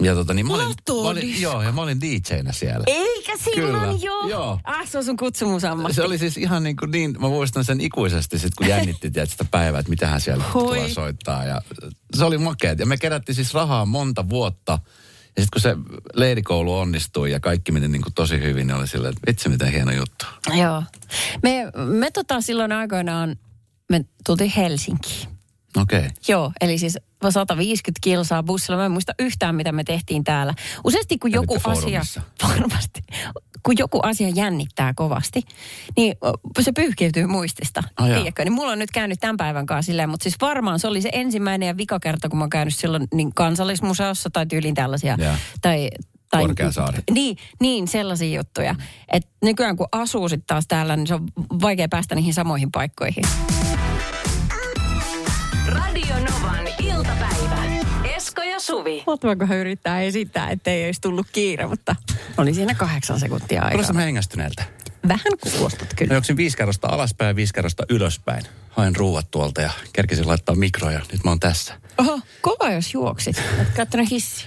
[0.00, 0.66] Ja tota, niin mä olin,
[1.02, 2.84] mä olin, joo, ja mä olin DJnä siellä.
[2.86, 3.98] Eikä silloin Kyllä.
[4.02, 4.28] jo.
[4.28, 4.60] Joo.
[4.64, 5.94] Ah, se on sun kutsumusammatti.
[5.94, 9.30] Se oli siis ihan niin kuin niin, mä muistan sen ikuisesti sit, kun jännitti tiedät,
[9.30, 10.62] sitä päivää, että mitähän siellä Hui.
[10.62, 11.44] tulee soittaa.
[11.44, 11.62] Ja
[12.14, 12.78] se oli makeet.
[12.78, 14.78] Ja me kerättiin siis rahaa monta vuotta.
[15.36, 15.76] Ja sitten kun se
[16.14, 19.72] leirikoulu onnistui ja kaikki meni niin kuin tosi hyvin, niin oli silleen, että vitsi miten
[19.72, 20.26] hieno juttu.
[20.54, 20.82] Joo.
[21.42, 23.36] Me, me tota silloin aikoinaan,
[23.90, 25.28] me tultiin Helsinkiin.
[25.76, 25.98] Okei.
[25.98, 26.10] Okay.
[26.28, 26.98] Joo, eli siis
[27.30, 28.78] 150 kilsaa bussilla.
[28.78, 30.54] Mä en muista yhtään, mitä me tehtiin täällä.
[30.84, 32.02] Useasti kun joku asia,
[32.48, 33.00] varmasti,
[33.62, 35.42] kun joku asia jännittää kovasti,
[35.96, 36.14] niin
[36.60, 37.82] se pyyhkiytyy muistista.
[38.04, 38.44] Tiedätkö?
[38.44, 41.08] Niin mulla on nyt käynyt tämän päivän kanssa silleen, mutta siis varmaan se oli se
[41.12, 45.16] ensimmäinen ja vika kerta, kun mä oon käynyt silloin niin kansallismuseossa tai tyyliin tällaisia.
[45.20, 45.36] Jaa.
[45.62, 45.90] Tai,
[46.30, 46.98] tai, Korkeasaari.
[47.10, 48.74] Niin, niin, sellaisia juttuja.
[49.12, 51.28] Et nykyään kun asuu sitten taas täällä, niin se on
[51.62, 53.24] vaikea päästä niihin samoihin paikkoihin.
[55.66, 57.79] Radio Novan iltapäivä.
[58.30, 59.04] Esko ja Suvi.
[59.06, 61.96] Voinko yrittää esittää, ettei olisi tullut kiire, mutta
[62.38, 63.70] oli siinä kahdeksan sekuntia aikaa.
[63.70, 64.64] Kuulostaa hengästyneeltä.
[65.08, 66.14] Vähän kuulostat kyllä.
[66.14, 68.44] juoksin viisi kerrosta alaspäin ja viisi kerrosta ylöspäin.
[68.70, 71.00] Hain ruuat tuolta ja kerkisin laittaa mikroja.
[71.12, 71.80] Nyt mä oon tässä.
[71.98, 73.42] Oho, kova jos juoksit.
[73.56, 74.46] Olet käyttänyt hissi.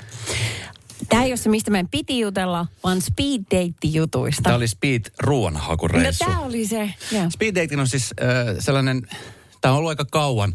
[1.09, 4.41] Tämä ei ole se, mistä meidän piti jutella, vaan speed date jutuista.
[4.41, 6.25] Tämä oli speed no ruoanhakureissu.
[6.25, 6.93] tämä oli se.
[7.11, 7.29] Joo.
[7.29, 9.07] Speed dating on siis äh, sellainen,
[9.61, 10.53] tämä on ollut aika kauan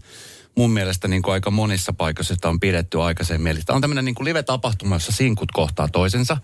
[0.59, 3.53] mun mielestä niin kuin aika monissa paikoissa sitä on pidetty aikaisemmin.
[3.53, 6.37] Eli on tämmöinen niin kuin live-tapahtuma, jossa sinkut kohtaa toisensa.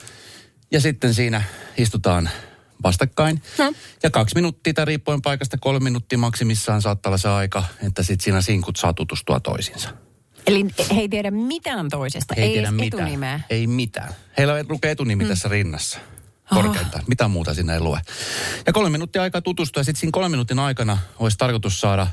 [0.71, 1.43] Ja sitten siinä
[1.77, 2.31] istutaan
[2.83, 3.43] vastakkain.
[3.59, 3.73] No.
[4.03, 8.25] Ja kaksi minuuttia tai riippuen paikasta kolme minuuttia maksimissaan saattaa olla se aika, että sitten
[8.25, 9.89] siinä sinkut saa tutustua toisiinsa.
[10.47, 13.03] Eli he ei tiedä mitään toisesta, ei, Ei, tiedä mitään.
[13.03, 13.41] etunimeä.
[13.51, 14.15] Ei mitään.
[14.39, 15.29] Heillä lukee etunimi mm.
[15.29, 15.99] tässä rinnassa.
[16.55, 17.05] Korkeintaan.
[17.07, 18.01] Mitä muuta sinne ei lue.
[18.67, 19.81] Ja kolme minuuttia aikaa tutustua.
[19.81, 22.07] Ja sitten siinä kolmen minuutin aikana olisi tarkoitus saada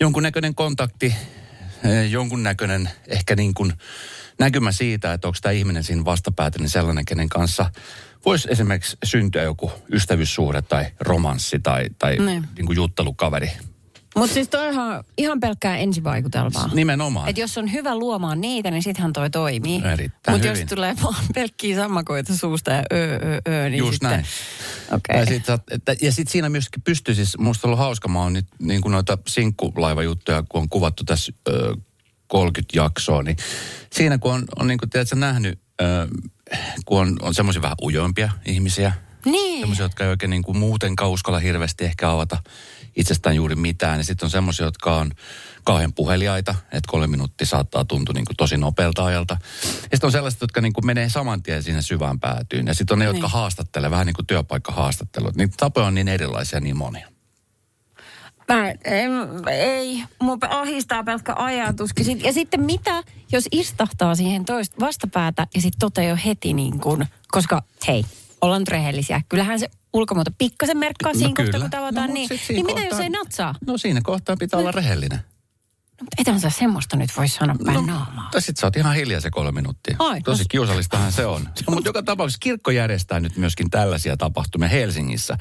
[0.00, 1.14] jonkunnäköinen kontakti,
[1.84, 3.72] eh, jonkunnäköinen ehkä niin kuin
[4.38, 7.70] näkymä siitä, että onko tämä ihminen siinä vastapäätä niin sellainen, kenen kanssa
[8.24, 12.48] voisi esimerkiksi syntyä joku ystävyyssuhde tai romanssi tai, tai Niin.
[12.56, 13.50] niin kuin juttelukaveri.
[14.18, 16.70] Mutta siis toi on ihan, ihan pelkkää ensivaikutelmaa.
[16.74, 17.28] Nimenomaan.
[17.28, 19.82] Et jos on hyvä luomaan niitä, niin sittenhän toi toimii.
[20.30, 24.10] Mutta jos tulee vaan pelkkiä sammakoita suusta ja öö, öö, öö, niin Just sitten...
[24.10, 24.24] näin.
[24.92, 25.40] Okei.
[26.02, 28.92] Ja sitten siinä myöskin pystyy siis, musta on ollut hauska, mä oon nyt niin kuin
[28.92, 31.76] noita sinkkulaiva-juttuja, kun on kuvattu tässä ö,
[32.26, 33.36] 30 jaksoa, niin
[33.92, 35.84] siinä kun on, on niin kuin tiedätkö, nähnyt, ö,
[36.84, 38.92] kun on, on semmoisia vähän ujoimpia ihmisiä,
[39.24, 39.60] Niin.
[39.60, 42.42] semmoisia, jotka ei oikein niin kuin muutenkaan uskalla hirveästi ehkä avata
[42.98, 43.98] itsestään juuri mitään.
[43.98, 45.10] Ja sitten on semmoisia, jotka on
[45.64, 49.36] kauhean puheliaita, että kolme minuuttia saattaa tuntua niin kuin tosi nopealta ajalta.
[49.64, 52.66] Ja sitten on sellaiset, jotka niin kuin menee saman tien sinne syvään päätyyn.
[52.66, 53.32] Ja sitten on ne, jotka Niin.
[53.32, 55.36] haastattelee, vähän niin kuin työpaikkahaastattelut.
[55.36, 57.08] Niitä tapoja on niin erilaisia, niin monia.
[58.48, 59.10] Mä, en,
[59.50, 62.24] ei, mun ahistaa pelkkä ajatuskin.
[62.24, 67.06] Ja sitten mitä, jos istahtaa siihen toista vastapäätä ja sitten toteaa jo heti niin kuin,
[67.28, 68.04] koska hei,
[68.40, 69.20] ollaan nyt rehellisiä.
[69.28, 71.60] Kyllähän se ulkomuoto pikkasen merkkaa No siinä kohtaa, kyllä.
[71.60, 72.28] kun tavataan No, niin.
[72.28, 73.54] sit siinä Niin mitä jos kohtaa- ei natsaa?
[73.66, 75.18] No siinä kohtaa pitää olla rehellinen.
[75.18, 78.28] No, mutta ethän sä semmoista nyt voi sanoa päin no, naamaa.
[78.32, 79.96] Tai sitten sä oot ihan hiljaa se kolme minuuttia.
[79.98, 81.42] Ai, Tosi no- kiusallistahan se on.
[81.66, 85.38] No, mutta joka tapauksessa kirkko järjestää nyt myöskin tällaisia tapahtumia Helsingissä.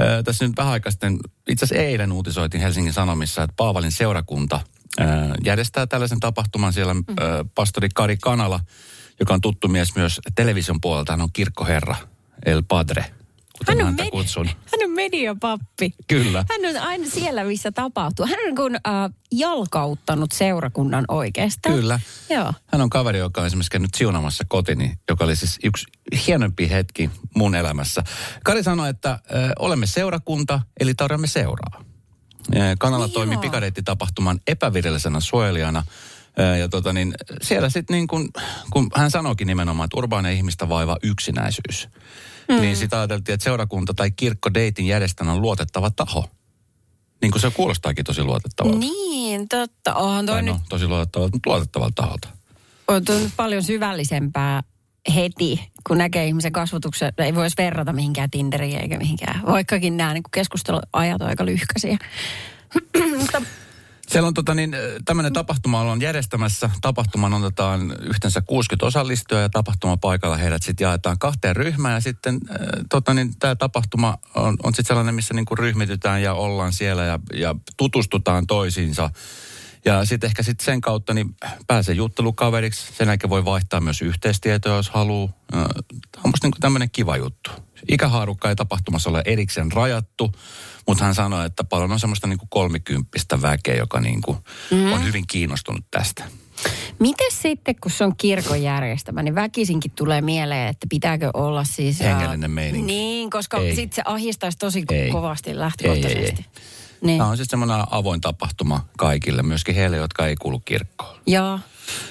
[0.00, 4.60] Ö, tässä nyt vähän aikaa sitten, itse asiassa eilen uutisoitiin Helsingin Sanomissa, että Paavalin seurakunta
[5.00, 5.04] ö,
[5.44, 6.72] järjestää tällaisen tapahtuman.
[6.72, 7.00] Siellä mm.
[7.20, 8.60] ö, pastori Kari Kanala,
[9.20, 11.96] joka on tuttu mies myös television puolelta, hän on kirkkoherra,
[12.46, 13.04] El Padre,
[13.58, 14.46] kuten Hän on, häntä med- kutsun.
[14.46, 15.94] hän on mediapappi.
[16.06, 16.44] Kyllä.
[16.50, 18.26] Hän on aina siellä, missä tapahtuu.
[18.26, 21.74] Hän on kuin äh, jalkauttanut seurakunnan oikeastaan.
[21.74, 22.00] Kyllä.
[22.30, 22.52] Joo.
[22.66, 25.86] Hän on kaveri, joka on esimerkiksi käynyt siunaamassa kotini, joka oli siis yksi
[26.26, 28.02] hienompi hetki mun elämässä.
[28.44, 31.84] Kari sanoi, että ö, olemme seurakunta, eli tarjoamme seuraa.
[32.56, 33.40] Ö, Kanala Niin toimi joo.
[33.40, 35.82] pikadeettitapahtuman epävirallisena suojelijana.
[36.38, 38.28] Ö, Ja tota niin, siellä sitten niin kun,
[38.70, 41.88] kun hän sanoikin nimenomaan, että urbaania ihmistä vaivaa yksinäisyys.
[42.50, 42.60] Mm.
[42.60, 46.30] Niin sitä ajateltiin, että seurakunta tai kirkko deitin järjestäjänä on luotettava taho.
[47.22, 48.78] Niin kuin se kuulostaakin tosi luotettavalta.
[48.78, 49.94] Niin, totta.
[49.94, 52.28] Onhan toi Tai nyt no, tosi luotettavalta, mutta luotettavalta taholta.
[52.88, 54.62] on toi nyt paljon syvällisempää
[55.14, 57.12] heti, kun näkee ihmisen kasvatuksen.
[57.18, 59.46] Ei voisi verrata mihinkään Tinderiin eikä mihinkään.
[59.46, 61.98] Vaikkakin nämä niin keskusteluajat on aika lyhkäisiä.
[63.18, 63.42] Mutta
[64.10, 66.70] Siellä on tota niin, tämmöinen tapahtuma ollaan järjestämässä.
[66.80, 71.94] Tapahtuman otetaan yhteensä 60 osallistujaa ja tapahtumapaikalla heidät sitten jaetaan kahteen ryhmään.
[71.94, 72.40] Ja sitten
[72.90, 77.18] tota niin, tämä tapahtuma on, on sitten sellainen, missä niinku ryhmitytään ja ollaan siellä ja,
[77.34, 79.10] ja tutustutaan toisiinsa.
[79.84, 82.92] Ja sitten ehkä sitten sen kautta niin pääsee juttelukaveriksi.
[82.92, 85.28] Sen jälkeen voi vaihtaa myös yhteistietoja, jos haluaa.
[85.50, 85.64] Tämä
[86.24, 87.50] on musta niinku tämmöinen kiva juttu.
[87.88, 90.32] Ikähaarukka ei tapahtumassa ole erikseen rajattu,
[90.86, 94.36] mutta hän sanoi, että paljon on semmoista niinku kolmikymppistä väkeä, joka niinku
[94.70, 94.92] mm.
[94.92, 96.24] on hyvin kiinnostunut tästä.
[96.98, 102.00] miten sitten, kun se on kirkon järjestämä, niin väkisinkin tulee mieleen, että pitääkö olla siis...
[102.00, 102.86] Hengellinen meininki.
[102.86, 105.10] Niin, koska sitten se ahistaisi tosi Ei.
[105.10, 106.18] kovasti lähtökohtaisesti.
[106.18, 106.79] Ei, ei, ei.
[107.02, 107.18] Niin.
[107.18, 111.16] Tämä on siis semmoinen avoin tapahtuma kaikille, myöskin heille, jotka ei kuulu kirkkoon.
[111.26, 111.58] Joo.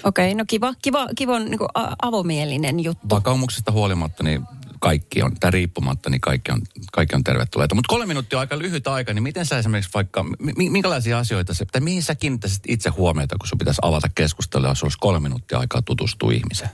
[0.04, 1.70] Okei, no kiva, kiva, kiva niin kuin
[2.02, 3.10] avomielinen juttu.
[3.10, 4.42] Vakaumuksesta huolimatta, niin
[4.80, 7.76] kaikki on, tai riippumatta, niin kaikki on, kaikki on tervetulleita.
[7.76, 11.54] Mutta kolme minuuttia on aika lyhyt aika, niin miten sä esimerkiksi vaikka, mi- minkälaisia asioita,
[11.54, 15.20] se, tai mihin sä kiinnittäisit itse huomiota, kun sun pitäisi avata keskustelua, jos olisi kolme
[15.20, 16.70] minuuttia aikaa tutustua ihmiseen?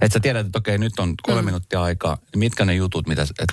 [0.00, 1.46] Että sä tiedät, että okei, nyt on kolme mm.
[1.46, 3.52] minuuttia aikaa, mitkä ne jutut, mitä, et,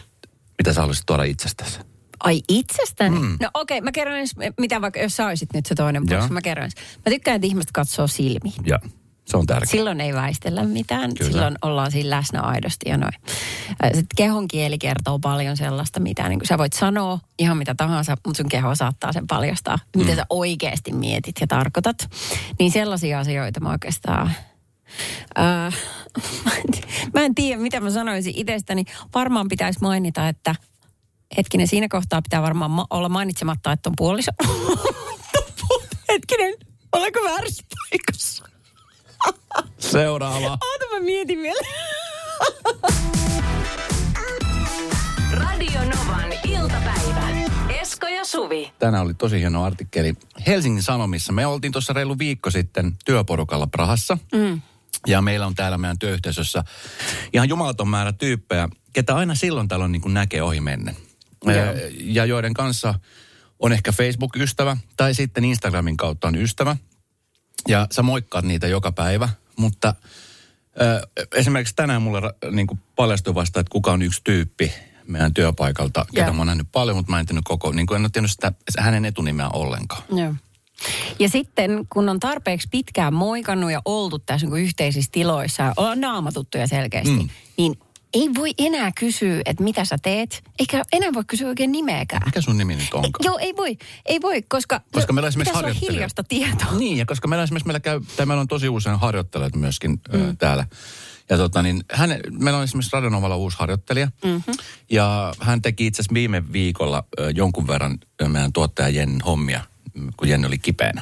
[0.58, 1.80] mitä sä haluaisit tuoda itsestäsi?
[2.23, 3.19] Ai itsestäni?
[3.19, 3.38] Mm.
[3.41, 6.41] No okei, mä kerron edes, mitä vaikka, jos sä olisit nyt se toinen box, mä
[6.41, 6.75] kerron edes.
[7.05, 8.53] Mä tykkään, että ihmiset katsoo silmiin.
[8.65, 8.79] Ja
[9.25, 9.71] se on tärkeää.
[9.71, 11.13] Silloin ei väistellä mitään.
[11.13, 11.31] Kyllä.
[11.31, 13.13] Silloin ollaan siinä läsnä aidosti ja noin.
[13.83, 18.38] Sitten kehon kieli kertoo paljon sellaista, mitä niin sä voit sanoa ihan mitä tahansa, mutta
[18.38, 20.15] sun keho saattaa sen paljastaa, mitä Mm.
[20.15, 22.09] sä oikeasti mietit ja tarkoitat.
[22.59, 24.31] Niin sellaisia asioita mä oikeastaan...
[25.39, 25.75] Äh,
[26.45, 26.83] mä en ti-
[27.13, 28.83] mä en tiedä, mitä mä sanoisin itsestäni.
[29.15, 30.55] Varmaan pitäisi mainita, että
[31.37, 34.31] hetkinen, siinä kohtaa pitää varmaan ma- olla mainitsematta, että on puoliso.
[36.11, 36.53] hetkinen,
[36.91, 38.45] olenko väärässä paikassa?
[39.79, 40.49] Seuraava.
[40.49, 41.67] Oota, mä mietin vielä.
[45.31, 47.27] Radio Novan iltapäivä.
[47.69, 48.73] Esko ja Suvi.
[48.79, 50.13] Tänään oli tosi hieno artikkeli
[50.47, 51.33] Helsingin Sanomissa.
[51.33, 54.17] Me oltiin tuossa reilu viikko sitten työporukalla Prahassa.
[54.31, 54.61] Mm.
[55.07, 56.63] Ja meillä on täällä meidän työyhteisössä
[57.33, 60.97] ihan jumalaton määrä tyyppejä, ketä aina silloin tällöin niin kuin näkee ohi mennen.
[61.99, 62.93] Ja joiden kanssa
[63.60, 66.75] on ehkä Facebook-ystävä tai sitten Instagramin kautta on ystävä.
[67.67, 69.95] Ja sä moikkaat niitä joka päivä, mutta
[70.82, 74.73] ö, esimerkiksi tänään mulle ra- niin kuin paljastui vasta, että kuka on yksi tyyppi
[75.08, 76.34] meidän työpaikalta, ketä Joo.
[76.34, 78.53] mä oon nähnyt paljon, mutta mä en tiennyt koko, niin kuin en ole tiennyt sitä,
[78.79, 80.03] hänen etunimeä ollenkaan.
[80.10, 80.34] Joo.
[81.19, 86.67] Ja sitten kun on tarpeeksi pitkään moikannut ja oltu tässä niin yhteisissä tiloissa, ollaan naamatuttuja
[86.67, 87.29] selkeästi, mm.
[87.58, 87.79] niin
[88.13, 92.21] ei voi enää kysyä, että mitä sä teet, eikä enää voi kysyä oikein nimeäkään.
[92.26, 93.23] Mikä sun nimi nyt onkaan?
[93.23, 95.91] Joo, ei voi, ei voi, koska, Koska meillä on esimerkiksi harjoittelija.
[95.91, 96.71] hiljasta tietoa.
[96.80, 100.21] Niin, ja koska meillä esimerkiksi meillä käy, tai meillä on tosi usein harjoittelijat myöskin mm.
[100.21, 100.65] ö, täällä.
[101.30, 104.12] Ja tota niin, hän, meillä on esimerkiksi Radionovalla uusi harjoittelija.
[104.23, 104.54] Mm-hmm.
[104.89, 109.62] Ja hän teki itse asiassa viime viikolla ö, jonkun verran ö, meidän tuottaja Jennin hommia,
[110.17, 111.02] kun Jenni oli kipeänä.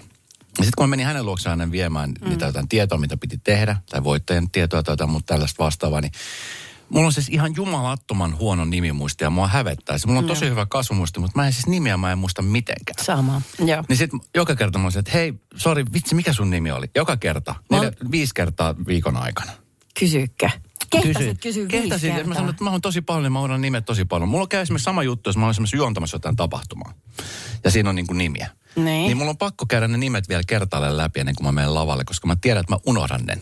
[0.58, 2.30] Ja sitten kun mä menin hänen luokseen hänen viemään mm.
[2.30, 6.12] niitä jotain tietoa, mitä piti tehdä, tai voittajan tietoa tai jotain muuta tällaista vastaavaa, niin
[6.92, 9.98] Mulla on siis ihan jumalattoman huono nimimuisti ja mua hävettää.
[9.98, 13.06] Se Mulla on tosi hyvä kasvumuisti, mutta mä en siis nimiä mä en muista mitenkään.
[13.06, 13.42] Sama.
[13.66, 13.84] Joo.
[13.90, 16.88] Niin sitten joka kerta mä olisin, että hei, sori, vitsi, mikä sun nimi oli?
[16.96, 17.56] Joka kerta.
[17.70, 19.52] Mä- Neljä, viisi kertaa viikon aikana.
[20.00, 20.50] Kysykkä.
[20.90, 22.28] Kehtasit kysyä viisi Kehtasin, kertaa.
[22.28, 24.30] mä sanoin, että mä oon tosi paljon, niin mä oon nimet tosi paljon.
[24.30, 26.94] Mulla käy esimerkiksi sama juttu, jos mä olen esimerkiksi juontamassa jotain tapahtumaa.
[27.64, 28.50] Ja siinä on niin kuin nimiä.
[28.76, 28.86] Niin.
[28.86, 32.04] Niin mulla on pakko käydä ne nimet vielä kertaalleen läpi ennen kuin mä menen lavalle,
[32.04, 33.38] koska mä tiedän, että mä unohdan ne.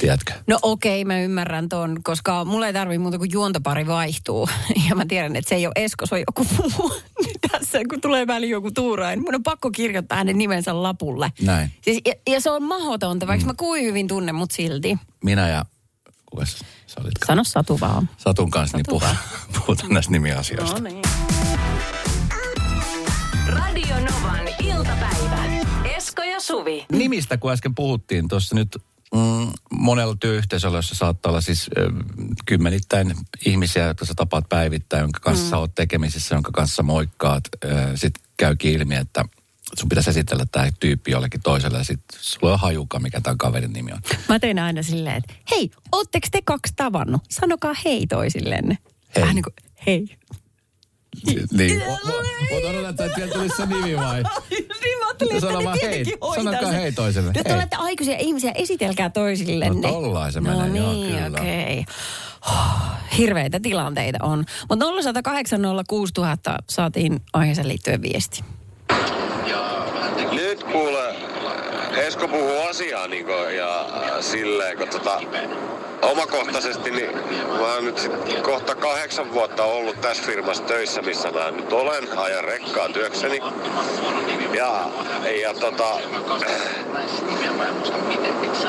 [0.00, 0.32] Tiedätkö?
[0.46, 4.48] No okei, mä ymmärrän ton, koska mulla ei tarvi muuta kuin juontopari vaihtuu.
[4.88, 6.92] Ja mä tiedän, että se ei ole Esko, se on joku muu.
[7.24, 11.32] Niin Tässä kun tulee väliin joku tuurain, mun on pakko kirjoittaa hänen nimensä lapulle.
[11.42, 11.70] Näin.
[11.82, 13.48] Siis, ja, ja, se on mahdotonta, vaikka mm.
[13.48, 14.98] mä kuin hyvin tunnen mut silti.
[15.24, 15.64] Minä ja,
[16.26, 16.56] kuka sä
[17.00, 17.26] olitkaan?
[17.26, 18.08] Sano Satu vaan.
[18.16, 19.18] Satun kanssa, niin Satu puhutaan,
[19.66, 20.80] puhutaan näistä nimiasioista.
[20.80, 21.02] No niin.
[23.46, 25.44] Radio Novan iltapäivä.
[25.96, 26.86] Esko ja Suvi.
[26.92, 28.76] nimistä, kun äsken puhuttiin tuossa nyt
[29.14, 31.90] mm, monella työyhteisöllä, jossa saattaa olla siis ö,
[32.46, 33.14] kymmenittäin
[33.46, 35.50] ihmisiä, jotka sä tapaat päivittäin, jonka kanssa mm.
[35.50, 37.44] sä oot tekemisissä, jonka kanssa moikkaat.
[37.94, 39.24] Sitten käykin ilmi, että
[39.78, 43.72] sun pitäisi esitellä tämä tyyppi jollekin toiselle ja sitten sulla on hajuka, mikä tämän kaverin
[43.72, 44.00] nimi on.
[44.28, 47.22] Mä teen aina silleen, että hei, ootteko te kaksi tavannut?
[47.30, 48.78] Sanokaa hei toisillenne.
[49.16, 49.22] Hei.
[49.22, 49.54] Vähän niin kuin,
[49.86, 50.18] hei.
[51.52, 51.82] Niin.
[52.52, 54.22] Mutta odotan, että vielä tulisi se nimi vai?
[54.50, 55.78] niin mä ajattelin, että Sano ne hei.
[55.80, 56.80] tietenkin hoitaa Sanokaa sen.
[56.80, 57.32] hei toiselle.
[57.36, 57.54] Nyt Hei.
[57.54, 59.88] olette aikuisia ihmisiä, esitelkää toisillenne.
[59.88, 61.40] No tollain se no menee, joo, niin, kyllä.
[61.40, 61.84] okei.
[63.18, 64.44] Hirveitä tilanteita on.
[64.70, 68.44] Mutta 0108 06000 saatiin aiheeseen liittyen viesti.
[70.32, 71.14] Nyt kuule,
[71.96, 75.20] Esko puhuu asiaa niin ja äh, silleen, kun tota,
[76.04, 77.10] omakohtaisesti, niin
[77.58, 78.12] mä oon nyt sit
[78.42, 83.40] kohta kahdeksan vuotta ollut tässä firmassa töissä, missä mä nyt olen, ajan rekkaa työkseni.
[84.54, 84.84] Ja,
[85.42, 86.00] ja tota,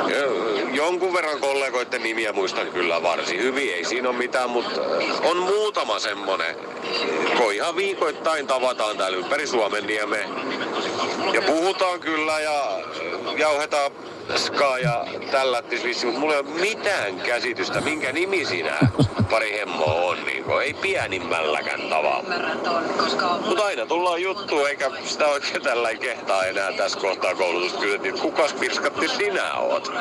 [0.08, 5.26] jo- jonkun verran kollegoiden nimiä muistan kyllä varsin hyvin, ei siinä ole mitään, mutta äh,
[5.26, 6.56] on muutama semmonen,
[7.38, 10.30] kun ihan viikoittain tavataan täällä ympäri Suomen niemeä.
[11.34, 13.92] Ja puhutaan kyllä ja äh, jauhetaan
[14.36, 18.78] skaa ja tällä vissi, mutta mulla ei ole mitään käsitystä, minkä nimi siinä
[19.30, 20.26] pari hemmoa on.
[20.26, 22.24] Niin kuin, ei pienimmälläkään tavalla.
[23.48, 28.22] Mutta aina tullaan juttuun, eikä sitä oikein tällä kehtaa enää tässä kohtaa koulutusta kysyä, että
[28.22, 29.92] kukas pirskatti sinä oot?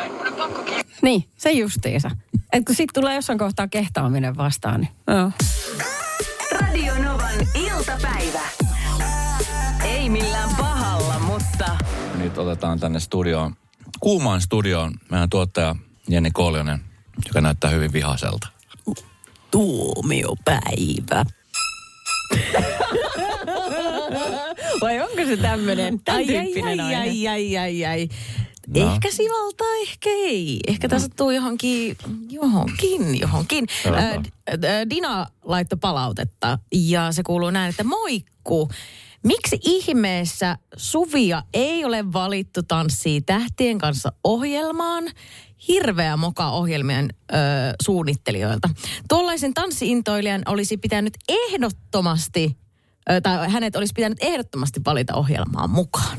[1.02, 2.10] Niin, se justiinsa.
[2.52, 5.30] Et kun sit tulee jossain kohtaa kehtaaminen vastaan, niin joo.
[6.52, 8.40] Radio Novan iltapäivä.
[9.84, 11.70] Ei millään pahalla, mutta
[12.18, 13.56] Nyt otetaan tänne studioon,
[14.04, 15.76] kuumaan studioon meidän tuottaja
[16.08, 16.80] Jenni Koljonen,
[17.26, 18.48] joka näyttää hyvin vihaselta.
[19.50, 21.24] Tuomiopäivä.
[24.80, 26.98] Vai onko se tämmöinen, Ai, ai, aihe?
[26.98, 28.08] ai, ai, ai, ai.
[28.66, 28.92] No.
[28.94, 30.60] Ehkä sivaltaa, ehkä ei.
[30.66, 31.96] Ehkä tässä tuu johonkin,
[32.30, 33.66] johonkin, johonkin.
[33.94, 34.22] Ää,
[34.90, 38.70] Dina laittoi palautetta ja se kuuluu näin, että moikku.
[39.24, 45.04] Miksi ihmeessä Suvia ei ole valittu Tanssii tähtien kanssa ohjelmaan?
[45.68, 47.36] Hirveä moka ohjelmien ö,
[47.82, 48.68] suunnittelijoilta.
[49.08, 52.56] Tuollaisen tanssiintoilijan olisi pitänyt ehdottomasti,
[53.10, 56.18] ö, tai hänet olisi pitänyt ehdottomasti valita ohjelmaan mukaan.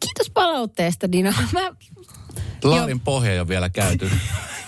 [0.00, 1.34] Kiitos palautteesta, Dina.
[1.52, 1.72] Mä,
[2.64, 4.10] Laarin pohja ei ole vielä käyty.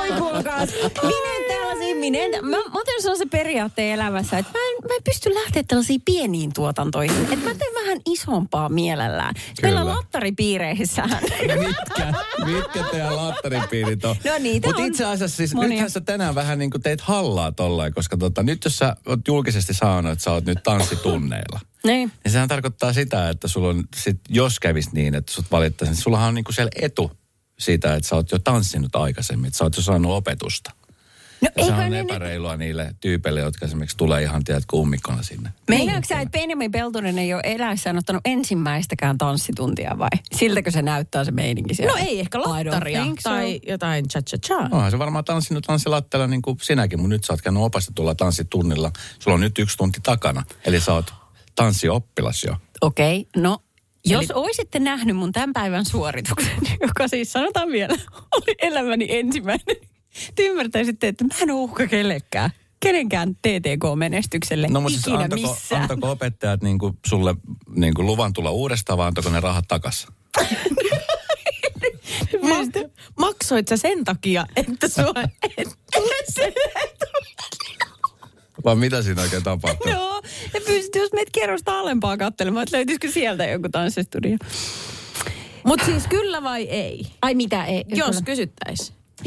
[0.00, 0.68] oi kuulkaas,
[1.02, 5.34] minä tällaisiin, minä mä, mä tehnyt sellaisen periaatteen elämässä, että mä en, mä en pysty
[5.34, 7.22] lähteä tällaisiin pieniin tuotantoihin.
[7.22, 9.34] Että mä teen vähän isompaa mielellään.
[9.62, 9.94] Meillä Kyllä.
[9.94, 11.22] lattaripiireissähän.
[11.66, 12.12] mitkä,
[12.44, 14.16] mitkä teidän laattaripiirit on?
[14.24, 15.68] No niitä Mutta on itse asiassa siis, monia.
[15.68, 19.20] nythän sä tänään vähän niin kuin teit hallaa tollain, koska tota, nyt jos sä oot
[19.28, 22.12] julkisesti sanonut, että sä oot nyt tanssitunneilla, niin.
[22.24, 26.02] niin sehän tarkoittaa sitä, että sulla on, sit, jos kävisi niin, että sut valittaisiin, niin
[26.02, 27.12] sullahan on niinku siellä etu
[27.58, 30.70] siitä, että sä oot jo tanssinut aikaisemmin, että sä oot jo saanut opetusta.
[31.40, 35.50] No se on ne nyt- epäreilua niille tyypeille, jotka esimerkiksi tulee ihan tiedät kuumikkona sinne.
[35.68, 40.08] Meinaatko sä, että Benjamin Peltonen ei ole eläessään ottanut ensimmäistäkään tanssituntia vai?
[40.32, 41.98] Siltäkö se näyttää se meininki siellä?
[41.98, 43.30] No ei ehkä I don't lottaria think so.
[43.30, 44.68] tai jotain cha-cha-cha.
[44.70, 48.90] Onhan se varmaan tanssinut tanssilatteella niin kuin sinäkin, mutta nyt sä oot käynyt opastetulla tanssitunnilla.
[49.18, 51.14] Sulla on nyt yksi tunti takana, eli sä oot
[51.54, 52.56] tanssioppilas jo.
[52.80, 53.58] Okei, okay, no
[54.04, 54.34] jos Eli...
[54.34, 56.56] olisitte nähnyt mun tämän päivän suorituksen,
[56.88, 57.94] joka siis sanotaan vielä,
[58.36, 59.76] oli elämäni ensimmäinen,
[60.34, 62.50] te ymmärtäisitte, että mä en ole uhka kellekään.
[62.80, 65.82] Kenenkään TTK-menestykselle No mutta siis ikinä antako, missään.
[65.82, 67.34] antako opettajat niin kuin sulle
[67.76, 70.08] niin kuin luvan tulla uudestaan, vai antako ne rahat takaisin?
[72.42, 72.88] Ma-
[73.26, 75.12] maksoit sä sen takia, että sua
[75.58, 76.52] et tule se.
[78.64, 79.90] Vai mitä siinä oikein tapahtuu?
[79.92, 80.22] Joo,
[80.54, 84.36] ja pystyt jos meitä kerrosta alempaa katselemaan, että löytyisikö sieltä joku tanssistudio.
[85.64, 87.06] Mutta siis kyllä vai ei?
[87.22, 87.84] Ai mitä ei?
[87.88, 88.36] Jos kyllä.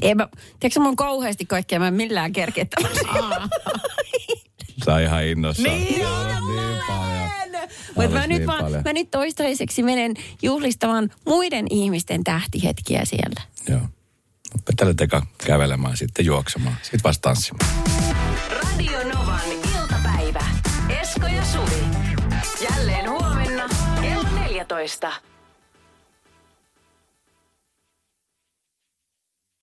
[0.01, 0.27] Ei mä,
[0.59, 2.65] tiedätkö on kauheasti kaikkea, mä en millään kerkeä
[4.85, 5.63] Sä ihan innossa.
[5.63, 7.29] Niin, niin paljon.
[7.95, 8.81] Mutta mä, niin vaan, paljon.
[8.85, 13.41] mä nyt toistaiseksi menen juhlistamaan muiden ihmisten tähtihetkiä siellä.
[13.69, 13.81] Joo.
[14.55, 17.71] Opettele teka kävelemään, sitten juoksemaan, sitten vasta tanssimaan.
[18.51, 20.45] Radio Novan iltapäivä.
[21.01, 21.83] Esko ja Suvi.
[22.69, 23.69] Jälleen huomenna
[24.01, 25.11] kello 14.